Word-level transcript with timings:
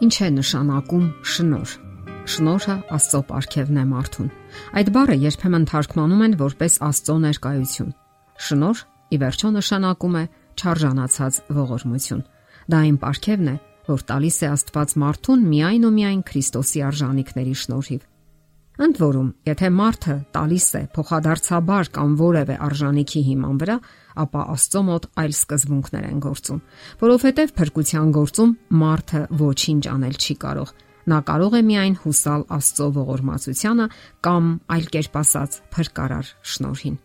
Ինչ 0.00 0.14
է 0.24 0.28
նշանակում 0.32 1.06
շնոր։ 1.28 1.72
Շնորհը 2.32 2.74
Աստծո 2.96 3.18
ապարքևն 3.20 3.80
է 3.80 3.82
մարդուն։ 3.90 4.28
Այդ 4.80 4.90
բառը 4.94 5.16
երբեմն 5.20 5.66
թարգմանում 5.68 6.22
են 6.26 6.36
որպես 6.40 6.76
Աստծո 6.86 7.16
ներկայություն։ 7.24 7.90
Շնոր 8.46 8.80
ի 9.12 9.18
վերջո 9.20 9.50
նշանակում 9.56 10.16
է 10.20 10.24
չարժանացած 10.56 11.40
ողորմություն։ 11.60 12.22
Դա 12.72 12.80
այն 12.80 12.96
ապարքևն 13.00 13.50
է, 13.52 13.56
որ 13.90 14.06
տալիս 14.08 14.40
է 14.40 14.50
Աստված 14.54 14.96
մարդուն 15.04 15.44
միայն 15.52 15.84
ու 15.84 15.94
միայն 16.00 16.24
Քրիստոսի 16.30 16.84
արժանինքների 16.88 17.54
շնորհիվ։ 17.60 18.02
Ընդ 18.80 18.96
որում, 18.96 19.26
եթե 19.44 19.68
մարդը 19.76 20.14
տալիս 20.32 20.66
է 20.78 20.80
փոխադարձաբար 20.96 21.88
կամ 21.96 22.12
որևէ 22.16 22.54
արժանինքի 22.64 23.20
հիման 23.26 23.58
վրա, 23.60 23.74
ապա 24.24 24.44
Աստծո 24.54 24.80
մոտ 24.86 25.08
այլ 25.20 25.34
սկզբունքներ 25.36 26.06
են 26.08 26.22
գործում, 26.24 26.62
որովհետև 27.02 27.52
փրկության 27.60 28.14
գործում 28.16 28.54
մարդը 28.80 29.20
ոչինչ 29.42 29.84
անել 29.92 30.16
չի 30.16 30.36
կարող։ 30.46 30.72
Նա 31.12 31.20
կարող 31.28 31.58
է 31.60 31.62
միայն 31.68 32.00
հուսալ 32.06 32.42
Աստծո 32.56 32.88
ողորմածությանը 32.96 33.86
կամ 34.24 34.50
այլ 34.80 34.90
կերպ 34.96 35.14
ասած, 35.20 35.60
փրկարար 35.76 36.34
շնորհին։ 36.40 36.98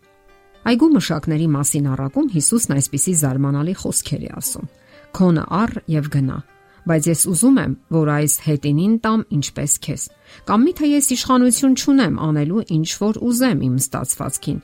Այգու 0.65 0.91
մշակների 0.95 1.47
մասին 1.59 1.91
առակում 1.91 2.33
Հիսուսն 2.39 2.79
այսպիսի 2.79 3.19
զարմանալի 3.19 3.79
խոսքեր 3.83 4.25
է 4.25 4.35
ասում. 4.39 4.69
Քոնը 5.15 5.43
առ 5.59 5.79
եւ 5.91 6.13
գնա 6.15 6.39
բայց 6.85 7.07
ես 7.09 7.21
ուզում 7.31 7.59
եմ, 7.61 7.75
որ 7.95 8.09
այս 8.15 8.33
հետինին 8.45 8.95
տամ 9.05 9.21
ինչպես 9.35 9.75
քեզ։ 9.85 10.03
Կամ 10.49 10.65
միթե 10.65 10.89
ես 10.91 11.07
իշխանություն 11.15 11.77
չունեմ 11.81 12.17
անելու 12.25 12.65
ինչ 12.75 12.89
որ 13.01 13.19
ուզեմ 13.29 13.63
իմ 13.65 13.77
ստացվածքին։ 13.81 14.59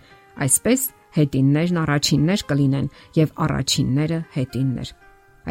Այսպես 0.45 0.81
հետիններն 1.17 1.79
առաջիններ 1.81 2.43
կլինեն 2.51 2.91
եւ 3.17 3.33
առաջինները 3.45 4.19
հետիններ։ 4.37 4.91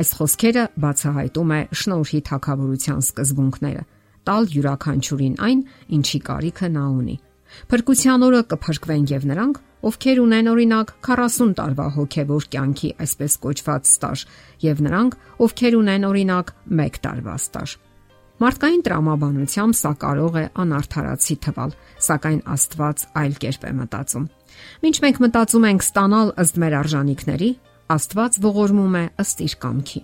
Այս 0.01 0.11
խոսքերը 0.21 0.65
բացահայտում 0.85 1.51
է 1.51 1.61
շնորհի 1.81 2.21
թակավորության 2.31 3.01
սկզբունքները։ 3.11 3.83
Տալ 4.31 4.47
յուրաքանչյուրին 4.55 5.34
այն, 5.51 5.61
ինչի 5.99 6.21
կարիքը 6.31 6.71
նա 6.77 6.84
ունի։ 7.01 7.17
Փրկության 7.70 8.25
օրը 8.27 8.41
կփրկվեն 8.51 9.05
եւ 9.11 9.27
նրանք, 9.31 9.61
ովքեր 9.91 10.19
ունեն 10.25 10.51
օրինակ 10.53 10.91
40 11.06 11.55
տարվա 11.61 11.87
հոգեվոր 11.97 12.48
կյանքի 12.55 12.91
այսպես 13.05 13.37
կոչված 13.45 13.91
ստաժ, 13.91 14.25
եւ 14.65 14.83
նրանք, 14.87 15.17
ովքեր 15.47 15.78
ունեն 15.81 16.11
օրինակ 16.11 16.53
1 16.81 17.01
տարվա 17.06 17.37
ստաժ։ 17.41 17.77
Մարդկային 18.41 18.84
տրամաբանությամբ 18.87 19.77
սա 19.77 19.91
կարող 20.01 20.37
է 20.41 20.45
անարթարացի 20.62 21.34
թվալ, 21.45 21.75
սակայն 22.06 22.39
Աստված 22.55 23.03
այլ 23.21 23.34
կերպ 23.43 23.67
է 23.69 23.73
մտածում։ 23.81 24.28
Մինչ 24.81 24.97
մենք 25.05 25.19
մտածում 25.25 25.67
ենք 25.71 25.84
ստանալ 25.84 26.33
ըստ 26.41 26.61
մեր 26.62 26.77
արժանինքների, 26.81 27.51
Աստված 27.91 28.39
ողորմում 28.47 28.97
է 28.97 29.05
ըստ 29.21 29.45
իր 29.45 29.56
կամքի։ 29.61 30.03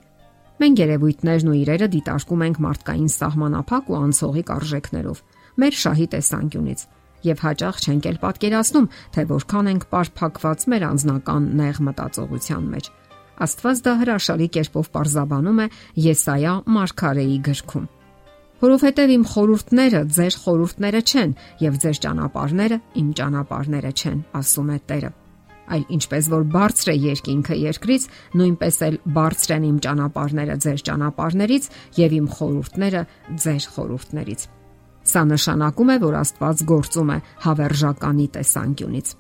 Մենք 0.56 0.82
երևույթներն 0.82 1.48
ու 1.52 1.56
իրերը 1.62 1.88
դիտարկում 1.96 2.44
ենք 2.46 2.60
մարդկային 2.66 3.10
սահմանափակ 3.16 3.90
ու 3.92 3.98
անցողիկ 4.04 4.52
արժեքներով, 4.56 5.18
մեր 5.64 5.74
շահի 5.80 6.06
տեսանկյունից, 6.16 6.84
եւ 7.24 7.42
հաճախ 7.46 7.80
չենք 7.86 8.08
էլ 8.10 8.20
պատկերացնում, 8.26 8.86
թե 9.16 9.26
որքան 9.32 9.70
ենք 9.72 9.88
parփակված 9.96 10.66
մեր 10.72 10.86
անձնական 10.90 11.50
նեղ 11.60 11.82
մտածողության 11.88 12.70
մեջ։ 12.76 12.88
Աստված 13.46 13.82
դա 13.84 13.92
հրաշալի 14.00 14.48
կերպով 14.56 14.86
parзաբանում 14.96 15.60
է 15.60 15.66
Եսայա 16.06 16.54
Մարգարեի 16.76 17.36
գրքում. 17.50 17.86
Որովհետև 18.56 19.12
իմ 19.12 19.24
խորհուրդները 19.28 20.00
ձեր 20.16 20.36
խորհուրդները 20.46 21.00
չեն 21.04 21.34
եւ 21.60 21.76
ձեր 21.82 22.00
ճանապարհները 22.06 22.78
իմ 23.02 23.10
ճանապարհները 23.20 23.92
չեն, 24.00 24.18
ասում 24.40 24.72
է 24.72 24.78
Տերը։ 24.88 25.12
Այլ 25.66 25.84
ինչպես 25.96 26.28
որ 26.32 26.44
բարձր 26.56 26.90
է 26.92 26.96
երկինքը 27.04 27.56
երկրից, 27.66 28.08
նույնպես 28.40 28.76
էլ 28.86 28.98
բարձր 29.18 29.54
են 29.56 29.70
իմ 29.70 29.80
ճանապարհները 29.86 30.58
ձեր 30.66 30.84
ճանապարհներից 30.88 31.70
եւ 32.00 32.20
իմ 32.22 32.28
խորհուրդները 32.36 33.02
ձեր 33.44 33.72
խորհուրդներից։ 33.76 34.52
Սա 35.06 35.22
նշանակում 35.30 35.92
է, 35.94 35.96
որ 36.06 36.18
Աստված 36.22 36.62
գործում 36.70 37.10
է 37.16 37.18
հավերժականի 37.46 38.26
տեսանկյունից։ 38.36 39.12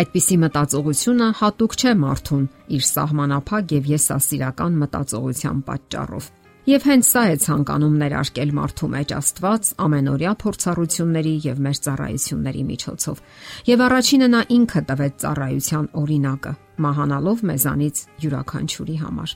Այդպիսի 0.00 0.36
մտածողությունը 0.44 1.30
հատուկ 1.40 1.72
չէ 1.80 1.94
մարդուն 2.04 2.44
իր 2.78 2.84
սահմանափակ 2.90 3.72
եւ 3.80 3.88
եսասիրական 3.90 4.76
մտածողության 4.84 5.64
պատճառով 5.70 6.28
Եվ 6.68 6.84
հենց 6.84 7.06
սա 7.08 7.20
է 7.32 7.36
ցանկանում 7.40 7.94
ներարկել 8.02 8.50
մարդու 8.56 8.88
մեջ 8.92 9.12
Աստված 9.16 9.68
ամենօրյա 9.84 10.32
փորձառությունների 10.42 11.32
եւ 11.46 11.62
մեր 11.64 11.78
ծառայությունների 11.86 12.64
միջոցով։ 12.68 13.22
Եվ 13.70 13.84
առաջինը 13.86 14.28
նա 14.34 14.42
ինքը 14.56 14.82
տվեց 14.90 15.16
ծառայության 15.24 15.88
օրինակը, 16.02 16.52
մահանալով 16.84 17.44
մեզանից 17.50 18.02
յուրաքանչյուրի 18.24 18.96
համար։ 19.00 19.34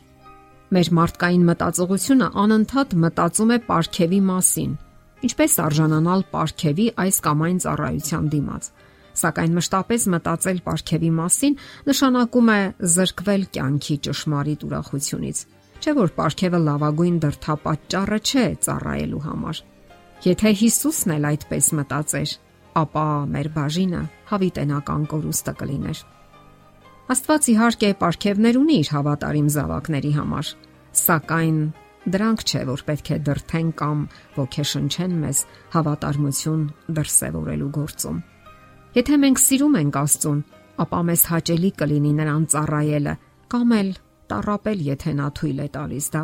Մեր 0.74 0.90
մարդկային 1.00 1.48
մտածողությունը 1.48 2.28
անընդհատ 2.44 2.94
մտածում 3.04 3.54
է 3.54 3.58
ապարքեվի 3.64 4.20
մասին, 4.28 4.70
ինչպես 5.28 5.58
արժանանալ 5.64 6.24
ապարքեվի 6.28 6.86
այս 7.04 7.18
կամ 7.24 7.44
այն 7.48 7.58
ծառայության 7.64 8.30
դիմաց 8.34 8.70
սակայն 9.14 9.52
մշտապես 9.58 10.06
մտածել 10.14 10.62
ապարքեվի 10.64 11.10
մասին 11.18 11.58
նշանակում 11.90 12.48
է 12.54 12.60
զրկվել 12.94 13.44
կյանքի 13.54 13.96
ճշմարիտ 14.08 14.64
ուրախությունից 14.68 15.44
Չէ 15.84 15.92
որ 15.98 16.12
ապարքևը 16.14 16.58
լավագույն 16.64 17.16
դրթապաճառը 17.20 18.18
չէ 18.24 18.44
ծառայելու 18.64 19.18
համար։ 19.24 19.58
Եթե 20.24 20.52
Հիսուսն 20.60 21.12
էլ 21.12 21.26
այդպես 21.30 21.66
մտածեր, 21.78 22.30
ապա 22.80 23.02
մեր 23.34 23.48
բաժինը 23.56 24.00
հավիտենական 24.30 25.04
կորուստը 25.12 25.54
կլիներ։ 25.60 26.00
Աստված 27.14 27.48
իհարկե 27.52 27.90
ապարքևներ 27.94 28.58
ունի 28.62 28.78
իր 28.80 28.92
հավատարիմ 28.94 29.50
զավակների 29.58 30.12
համար, 30.14 30.52
սակայն 31.04 31.58
դրանք 32.04 32.44
չէ 32.44 32.62
որ 32.68 32.84
պետք 32.88 33.10
է 33.14 33.18
դրթեն 33.28 33.68
կամ 33.80 34.00
ոգեշնչեն 34.36 35.14
մեզ 35.24 35.38
հավատարմություն 35.74 36.62
դրսևորելու 36.98 37.70
գործում։ 37.78 38.18
Եթե 38.94 39.18
մենք 39.24 39.42
սիրում 39.44 39.78
ենք 39.80 39.98
Աստծուն, 40.04 40.40
ապա 40.84 41.00
մեզ 41.08 41.22
հաճելի 41.32 41.70
կլինի 41.80 42.12
նրան 42.20 42.44
ծառայելը 42.54 43.14
կամ 43.54 43.76
էլ 43.80 43.90
տարապել, 44.30 44.82
եթե 44.94 45.14
նա 45.18 45.28
թույլ 45.38 45.62
է 45.64 45.68
տալիս 45.74 46.08
դա։ 46.14 46.22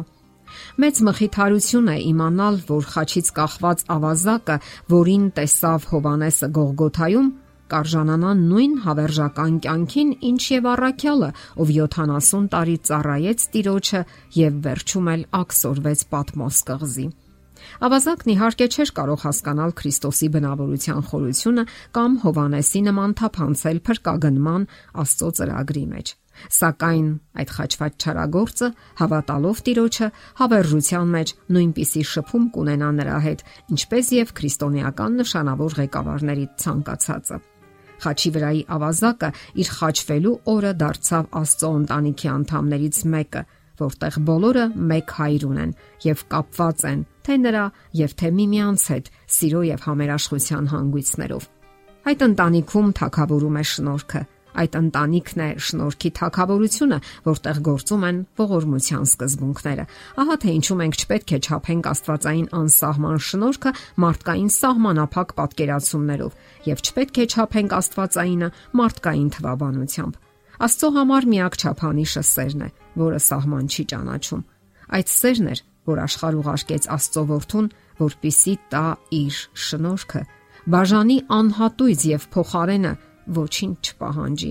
Մեծ 0.83 1.01
մխիթարություն 1.07 1.91
է 1.91 1.97
իմանալ, 2.11 2.57
որ 2.71 2.87
խաչից 2.91 3.29
կախված 3.37 3.85
ավազակը, 3.95 4.57
որին 4.91 5.27
տեսավ 5.37 5.87
Հովանեսը 5.91 6.49
Գողգոթայում, 6.57 7.29
կարժանանան 7.73 8.45
նույն 8.51 8.77
հավերժական 8.85 9.57
կյանքին, 9.65 10.13
ինչ 10.31 10.43
եւ 10.51 10.69
առաքյալը, 10.75 11.31
ով 11.63 11.73
70 11.79 12.47
տարի 12.55 12.77
ծառայեց 12.91 13.49
Տիրոջը 13.55 14.05
եւ 14.41 14.63
վերջում 14.67 15.11
էլ 15.15 15.27
ակսորվեց 15.41 16.07
Պատմոս 16.15 16.63
կղզի։ 16.71 17.09
Ավազակն 17.87 18.31
իհարկե 18.35 18.67
չէր 18.75 18.91
կարող 18.97 19.21
հասկանալ 19.25 19.75
Քրիստոսի 19.81 20.29
բնավորության 20.37 21.05
խորությունը 21.11 21.65
կամ 21.97 22.17
Հովանեսի 22.25 22.81
նման 22.89 23.15
թափանցել 23.21 23.83
փրկագնման 23.89 24.67
Աստծո 25.05 25.31
ծրագրի 25.41 25.85
մեջ։ 25.93 26.15
Սակայն 26.57 27.09
այդ 27.43 27.53
խաչված 27.57 27.97
չարագործը 28.01 28.69
հավատալով 29.01 29.63
Տիրոջը 29.69 30.11
հավերժության 30.41 31.15
մեջ 31.17 31.35
նույնպիսի 31.57 32.05
շփում 32.15 32.51
կունենա 32.57 32.91
նրա 33.01 33.21
հետ, 33.29 33.47
ինչպես 33.77 34.13
եւ 34.21 34.35
քրիստոնեական 34.41 35.21
նշանավոր 35.21 35.81
ղեկավարների 35.83 36.47
ցանկացածը։ 36.65 37.43
Խաչի 38.00 38.31
վրայի 38.34 38.61
ավազակը 38.77 39.31
իր 39.61 39.71
խաչվելու 39.77 40.34
օրը 40.55 40.72
դարձավ 40.81 41.31
Աստծո 41.41 41.71
ընտանիքի 41.81 42.31
անդամներից 42.34 43.00
մեկը, 43.15 43.43
որտեղ 43.81 44.19
բոլորը 44.31 44.66
մեկ 44.91 45.15
հայր 45.21 45.47
ունեն 45.50 45.72
եւ 46.06 46.25
կապված 46.34 46.84
են 46.91 47.06
թե 47.27 47.37
նրա 47.44 47.65
եւ 48.00 48.15
թե 48.21 48.31
միմյանց 48.41 48.84
հետ 48.91 49.10
սիրո 49.37 49.62
եւ 49.71 49.87
համերաշխության 49.87 50.71
հանգույցներով։ 50.75 51.49
Այդ 52.10 52.22
ընտանիքում 52.31 52.93
թակավորում 53.00 53.59
է 53.60 53.65
շնորհքը 53.71 54.22
Այդ 54.61 54.77
ընտանիքն 54.81 55.43
է 55.44 55.49
շնորհքի 55.66 56.11
թակավորությունը, 56.19 56.98
որտեղ 57.27 57.60
գործում 57.71 58.07
են 58.10 58.19
ողորմության 58.41 59.04
սկզբունքները։ 59.10 59.84
Ահա 60.21 60.36
թե 60.42 60.54
ինչու 60.59 60.78
մենք 60.80 60.98
չպետք 61.01 61.30
է 61.30 61.39
չափենք 61.41 61.91
Աստվածային 61.91 62.48
անսահման 62.60 63.21
շնորհքը 63.30 63.72
մարդկային 64.04 64.51
սահմանափակ 64.60 65.34
պատկերացումներով 65.41 66.33
եւ 66.71 66.83
չպետք 66.91 67.21
է 67.21 67.27
չափենք 67.30 67.77
Աստվածայինը 67.80 68.48
մարդկային 68.80 69.30
թվաբանությամբ։ 69.39 70.21
Աստծո 70.60 70.89
համար 70.92 71.27
միակ 71.30 71.54
չափանիշը 71.60 72.22
սերն 72.30 72.65
է, 72.66 72.69
որը 73.01 73.21
սահման 73.25 73.71
չի 73.71 73.84
ճանաչում։ 73.91 74.42
Այդ 74.91 75.13
սերն 75.15 75.47
էր, 75.54 75.60
որ 75.89 76.01
աշխարհ 76.04 76.36
ուղարկեց 76.41 76.89
Աստծո 76.97 77.22
որդուն, 77.30 77.71
որպիսի 78.01 78.54
տա 78.75 78.84
իր 79.21 79.39
շնորհքը, 79.65 80.22
բաժանի 80.75 81.19
անհատույց 81.41 82.04
եւ 82.10 82.27
փոխարենը 82.34 82.92
ոչինչ 83.36 83.77
չպահանջի։ 83.91 84.50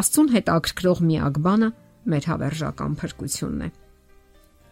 Աստուն 0.00 0.30
հետ 0.34 0.50
ակրկրող 0.56 1.02
միակ 1.06 1.40
բանը 1.46 1.70
մեր 2.12 2.28
հավերժական 2.30 2.96
փրկությունն 3.00 3.66
է։ 3.66 3.70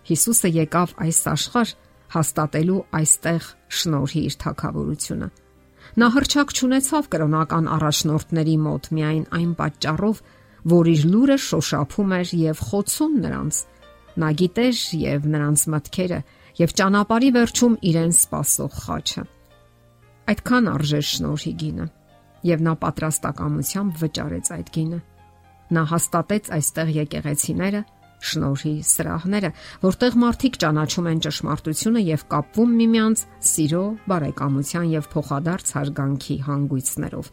Հիսուսը 0.05 0.51
եկավ 0.55 0.95
այս 1.05 1.21
աշխարհ 1.35 1.71
հաստատելու 2.15 2.83
այստեղ 2.99 3.47
շնորհի 3.79 4.23
իր 4.29 4.37
թակավորությունը։ 4.45 5.29
Նա 5.95 6.09
հրճակ 6.15 6.53
չունեցավ 6.55 7.09
կրոնական 7.15 7.69
առաջնորդների 7.75 8.57
մոտ 8.65 8.89
միայն 8.99 9.25
այն 9.39 9.51
պատճառով, 9.61 10.21
որ 10.75 10.91
իր 10.95 11.03
լուրը 11.13 11.39
շոշափում 11.45 12.15
էր 12.19 12.33
եւ 12.41 12.63
խոցում 12.69 13.15
նրանց։ 13.25 13.61
Նա 14.15 14.29
գիտեր 14.41 14.81
եւ 15.01 15.29
նրանց 15.35 15.65
մտքերը 15.75 16.21
եւ 16.61 16.75
ճանապարի 16.81 17.31
վերջում 17.35 17.75
իրեն 17.91 18.15
սпасող 18.15 18.79
խաչը։ 18.85 19.25
Այդքան 20.35 20.71
արժեր 20.75 21.07
շնորհի 21.11 21.53
գինը 21.65 21.87
եւ 22.45 22.65
նա 22.65 22.75
պատրաստակամությամբ 22.85 24.01
վճարեց 24.05 24.51
այդ 24.55 24.73
գինը։ 24.75 25.01
Նա 25.75 25.83
հաստատեց 25.91 26.51
այստեղ 26.55 26.91
եկեղեցիները, 26.95 27.81
շնորհի 28.25 28.75
սրահները, 28.89 29.51
որտեղ 29.85 30.19
մարդիկ 30.25 30.59
ճանաչում 30.65 31.09
են 31.11 31.23
ճշմարտությունը 31.25 32.03
եւ 32.05 32.25
կապվում 32.35 32.75
միմյանց 32.81 33.25
սիրո, 33.49 33.85
բարեկամության 34.13 34.87
եւ 34.95 35.09
փոխադարձ 35.15 35.73
հարգանքի 35.79 36.37
հանգույցներով։ 36.49 37.31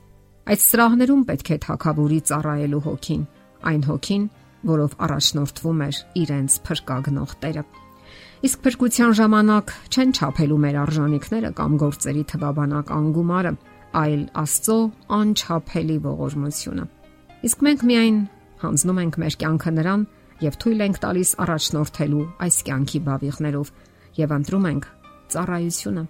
Այդ 0.52 0.64
սրահներում 0.66 1.24
պետք 1.32 1.52
է 1.52 1.58
թակավորի 1.66 2.20
ծառայելու 2.32 2.82
հոգին, 2.88 3.24
այն 3.72 3.84
հոգին, 3.92 4.26
որով 4.72 4.96
առաջնորդվում 5.06 5.84
էր 5.86 6.00
իրենց 6.22 6.58
փրկագնող 6.68 7.36
Տերը։ 7.42 7.64
Իսկ 8.42 8.62
փրկության 8.66 9.12
ժամանակ 9.22 9.72
չեն 9.94 10.12
չափելու 10.18 10.60
մեր 10.66 10.78
արժանինքները 10.82 11.52
կամ 11.62 11.76
գործերի 11.82 12.24
թվաբանական 12.32 13.10
գումարը, 13.16 13.52
այլ 13.98 14.22
Աստծո 14.42 14.78
անչափելի 15.18 15.98
ողորմությունը։ 16.06 16.86
Իսկ 17.48 17.64
մենք 17.68 17.84
միայն 17.90 18.18
հանձնում 18.62 19.00
ենք 19.02 19.18
մեր 19.22 19.36
կյանքը 19.42 19.72
նրան 19.78 20.04
եւ 20.42 20.58
թույլ 20.62 20.84
ենք 20.86 21.00
տալիս 21.02 21.32
առաջնորդելու 21.46 22.26
այս 22.46 22.58
կյանքի 22.68 23.00
բավիղներով 23.08 23.72
եւ 24.22 24.34
ընտրում 24.38 24.68
ենք 24.72 24.88
ծառայությունը։ 25.34 26.04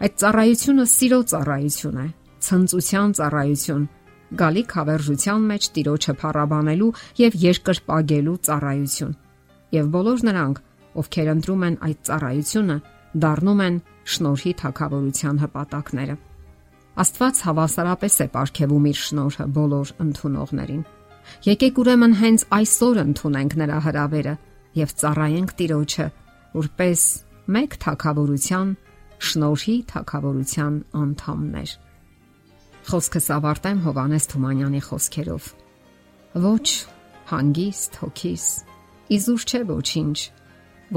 Այդ 0.00 0.14
ծառայությունը 0.20 0.84
սիրո 0.90 1.20
ծառայություն 1.30 2.00
է, 2.00 2.06
ցնծության 2.46 3.14
ծառայություն, 3.20 3.84
գալիք 4.40 4.74
հավերժության 4.78 5.46
մեջ 5.50 5.68
տիրոջը 5.76 6.14
փառաբանելու 6.20 6.90
եւ 7.20 7.36
երկրպագելու 7.44 8.38
ծառայություն։ 8.48 9.14
Եվ 9.76 9.92
բոլոր 9.94 10.24
նրանք, 10.30 10.64
ովքեր 11.00 11.30
ընտրում 11.34 11.66
են 11.68 11.76
այդ 11.90 12.00
ծառայությունը, 12.10 12.76
դառնում 13.24 13.62
են 13.66 13.78
շնորհի 14.14 14.52
թակավորության 14.62 15.40
հպատակները։ 15.44 16.16
Աստված 17.00 17.38
հավասարապես 17.46 18.14
է 18.20 18.24
ապարգևում 18.28 18.86
իր 18.90 18.98
շնորհը 19.00 19.44
բոլոր 19.56 19.90
ընդունողներին։ 20.04 20.80
Եկեք 21.46 21.78
ուրեմն 21.80 22.14
հենց 22.20 22.44
այսօր 22.56 23.00
ընդունենք 23.00 23.54
նրա 23.60 23.78
հրավերը 23.86 24.34
եւ 24.80 24.92
ծառայենք 25.00 25.54
Տիրոջը, 25.60 26.06
որպես 26.60 27.04
մեկ 27.56 27.76
թակավորության 27.84 28.74
շնորհի 29.30 29.76
թակավորության 29.92 30.76
անդամներ։ 31.00 31.72
Խոսքս 32.90 33.26
ավարտեմ 33.36 33.80
Հովանես 33.86 34.28
Թումանյանի 34.34 34.82
խոսքերով։ 34.90 35.48
Ոչ 36.44 36.68
հանգիստ 37.30 37.98
հոգիս, 38.00 38.44
իզուր 39.16 39.44
չէ 39.50 39.60
ոչինչ, 39.70 40.18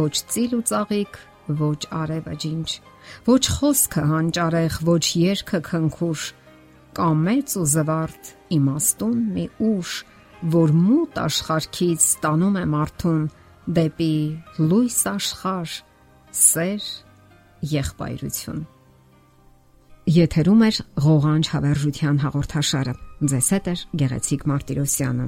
ոչ 0.04 0.14
ծիլ 0.34 0.56
ու 0.58 0.64
ծաղիկ, 0.70 1.20
ոչ 1.64 1.80
արևը 2.04 2.36
ջինջ, 2.44 2.76
ոչ 3.28 3.44
խոսքը 3.58 4.04
հանճարեղ, 4.14 4.80
ոչ 4.88 5.04
երգը 5.20 5.60
քնքուշ, 5.70 6.26
կամ 6.98 7.24
մեծ 7.28 7.56
ու 7.60 7.66
զվարթ 7.74 8.34
իմաստուն 8.58 9.18
մի 9.38 9.46
ուշ, 9.70 9.94
որ 10.54 10.76
մութ 10.76 11.18
աշխարհքից 11.24 12.06
ստանում 12.10 12.60
է 12.60 12.66
մարդուն 12.74 13.24
դեպի 13.80 14.16
լույս 14.60 15.00
աշխարհ, 15.14 15.76
սեր, 16.44 16.88
եղբայրություն։ 17.74 18.62
Եթերում 20.14 20.64
է 20.68 20.70
ղողանջ 21.00 21.50
հավերժության 21.54 22.18
հաղորդաշարը։ 22.26 22.94
Ձեզ 23.24 23.50
հետ 23.56 23.68
է 23.72 23.76
Գեղեցիկ 24.04 24.42
Մարտիրոսյանը։ 24.52 25.28